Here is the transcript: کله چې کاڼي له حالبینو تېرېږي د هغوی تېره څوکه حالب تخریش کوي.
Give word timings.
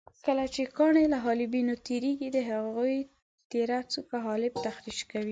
کله 0.25 0.45
چې 0.53 0.61
کاڼي 0.77 1.03
له 1.13 1.17
حالبینو 1.25 1.73
تېرېږي 1.85 2.29
د 2.33 2.37
هغوی 2.49 2.95
تېره 3.51 3.79
څوکه 3.91 4.15
حالب 4.25 4.53
تخریش 4.65 4.99
کوي. 5.11 5.29